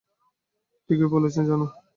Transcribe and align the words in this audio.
ঠিকই 0.89 1.07
বলেছ, 1.07 1.35
জানো। 1.41 1.65